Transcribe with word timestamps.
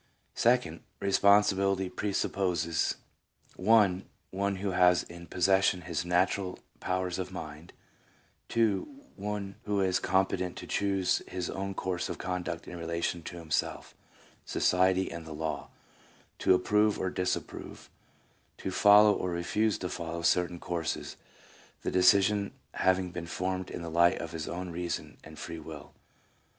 Second, 0.33 0.79
2" 0.79 0.81
Responsibility 1.05 1.87
presup 1.87 2.33
poses: 2.33 2.95
(1) 3.55 4.03
one 4.31 4.55
who 4.55 4.71
has 4.71 5.03
in 5.03 5.27
possession 5.27 5.81
his 5.81 6.03
natural 6.03 6.57
powers 6.79 7.19
of 7.19 7.31
mind; 7.31 7.71
(2) 8.49 8.81
one 9.15 9.57
who 9.65 9.79
is 9.79 9.99
competent 9.99 10.55
to 10.57 10.65
choose 10.65 11.21
his 11.27 11.51
own 11.51 11.75
course 11.75 12.09
of 12.09 12.17
conduct 12.17 12.67
in 12.67 12.79
relation 12.79 13.21
to 13.21 13.37
himself, 13.37 13.93
society, 14.43 15.11
and 15.11 15.27
the 15.27 15.33
law, 15.35 15.69
to 16.39 16.55
approve 16.55 16.99
or 16.99 17.11
disapprove, 17.11 17.87
to 18.57 18.71
follow 18.71 19.13
or 19.13 19.29
refuse 19.29 19.77
to 19.77 19.87
follow 19.87 20.23
certain 20.23 20.59
courses, 20.59 21.15
the 21.83 21.91
decision 21.91 22.53
having 22.73 23.11
been 23.11 23.27
formed 23.27 23.69
in 23.69 23.83
the 23.83 23.91
light 23.91 24.17
of 24.17 24.31
his 24.31 24.49
own 24.49 24.71
reason 24.71 25.17
and 25.23 25.37
free 25.37 25.59
will." 25.59 25.93